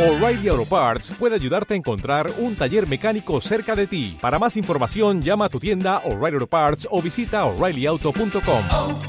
[0.00, 4.16] O'Reilly Auto Parts puede ayudarte a encontrar un taller mecánico cerca de ti.
[4.18, 8.62] Para más información, llama a tu tienda O'Reilly Auto Parts o visita oreillyauto.com.
[8.72, 9.00] oh,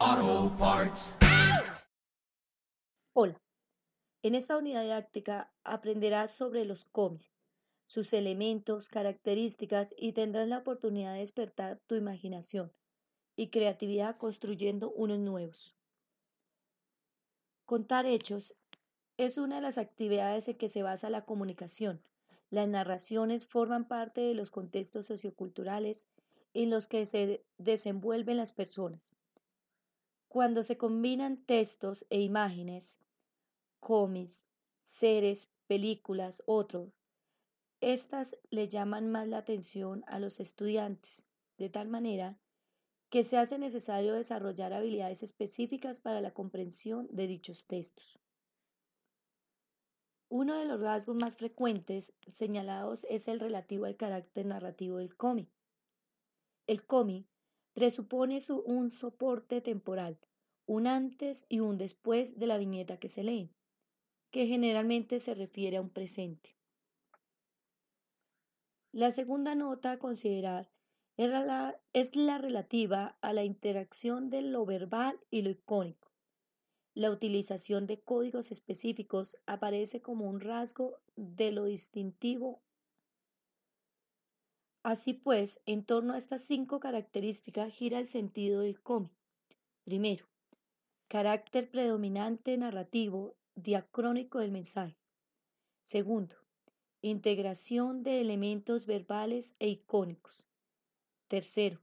[0.00, 1.14] oh, Parts.
[3.12, 3.38] Hola,
[4.22, 7.30] en esta unidad didáctica aprenderás sobre los cómics,
[7.86, 12.72] sus elementos, características y tendrás la oportunidad de despertar tu imaginación
[13.36, 15.76] y creatividad construyendo unos nuevos.
[17.70, 18.56] Contar hechos
[19.16, 22.02] es una de las actividades en que se basa la comunicación.
[22.50, 26.08] Las narraciones forman parte de los contextos socioculturales
[26.52, 29.14] en los que se desenvuelven las personas.
[30.26, 32.98] Cuando se combinan textos e imágenes,
[33.78, 34.48] cómics,
[34.84, 36.90] series, películas, otros,
[37.80, 41.24] estas le llaman más la atención a los estudiantes,
[41.56, 42.36] de tal manera
[43.10, 48.20] que se hace necesario desarrollar habilidades específicas para la comprensión de dichos textos.
[50.28, 55.48] Uno de los rasgos más frecuentes señalados es el relativo al carácter narrativo del cómic.
[56.68, 57.26] El cómic
[57.72, 60.16] presupone su, un soporte temporal,
[60.66, 63.50] un antes y un después de la viñeta que se lee,
[64.30, 66.56] que generalmente se refiere a un presente.
[68.92, 70.70] La segunda nota a considerar
[71.92, 76.10] es la, relativa a la interacción de lo verbal y lo icónico.
[76.94, 82.62] La utilización de códigos específicos aparece como un rasgo de lo distintivo.
[84.82, 89.12] Así pues, en torno a estas cinco características gira el sentido del cómic.
[89.84, 90.24] Primero,
[91.08, 94.96] carácter predominante narrativo diacrónico del mensaje.
[95.82, 96.36] Segundo,
[97.02, 100.49] integración de elementos verbales e icónicos.
[101.30, 101.80] Tercero,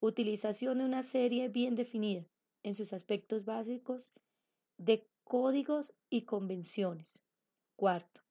[0.00, 2.24] utilización de una serie bien definida
[2.62, 4.14] en sus aspectos básicos
[4.78, 7.20] de códigos y convenciones.
[7.76, 8.22] Cuarto,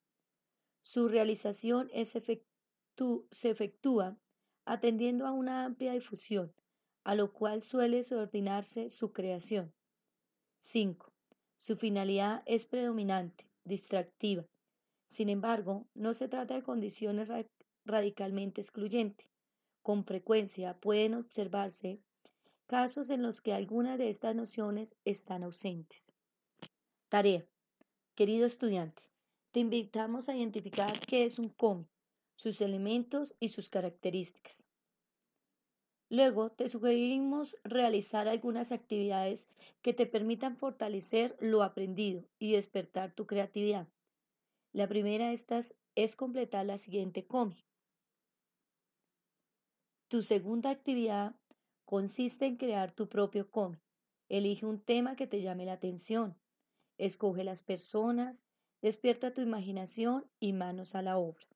[0.81, 4.17] su realización es se efectúa
[4.65, 6.51] atendiendo a una amplia difusión,
[7.03, 9.71] a lo cual suele subordinarse su creación.
[10.61, 11.13] 5.
[11.57, 14.43] Su finalidad es predominante, distractiva.
[15.09, 17.45] Sin embargo, no se trata de condiciones ra
[17.85, 19.34] radicalmente excluyentes.
[19.85, 21.99] Con frecuencia pueden observarse
[22.65, 26.11] casos en los que algunas de estas nociones están ausentes.
[27.07, 27.45] Tarea.
[28.15, 29.03] Querido estudiante,
[29.51, 31.87] te invitamos a identificar qué es un cómic,
[32.35, 34.65] sus elementos y sus características.
[36.09, 39.47] Luego te sugerimos realizar algunas actividades
[39.83, 43.87] que te permitan fortalecer lo aprendido y despertar tu creatividad.
[44.73, 47.63] La primera de estas es completar la siguiente cómic.
[50.07, 51.35] Tu segunda actividad
[51.83, 53.81] consiste en crear tu propio cómic.
[54.29, 56.37] Elige un tema que te llame la atención.
[56.99, 58.43] Escoge las personas,
[58.81, 61.47] despierta tu imaginación y manos a la obra.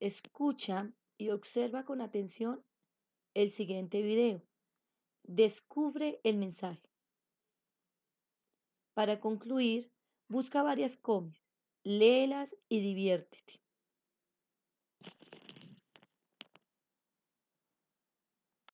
[0.00, 2.64] Escucha y observa con atención
[3.34, 4.42] el siguiente video.
[5.24, 6.88] Descubre el mensaje.
[8.94, 9.90] Para concluir,
[10.28, 11.46] busca varias cómics,
[11.82, 13.60] léelas y diviértete.